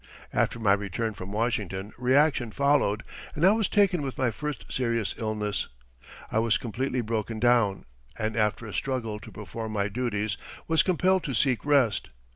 After 0.33 0.57
my 0.57 0.73
return 0.73 1.13
from 1.13 1.31
Washington 1.31 1.93
reaction 1.95 2.49
followed 2.51 3.03
and 3.35 3.45
I 3.45 3.51
was 3.51 3.69
taken 3.69 4.01
with 4.01 4.17
my 4.17 4.31
first 4.31 4.65
serious 4.73 5.13
illness. 5.19 5.67
I 6.31 6.39
was 6.39 6.57
completely 6.57 7.01
broken 7.01 7.39
down, 7.39 7.85
and 8.17 8.35
after 8.35 8.65
a 8.65 8.73
struggle 8.73 9.19
to 9.19 9.31
perform 9.31 9.73
my 9.73 9.89
duties 9.89 10.37
was 10.67 10.81
compelled 10.81 11.23
to 11.25 11.35
seek 11.35 11.63
rest. 11.63 12.09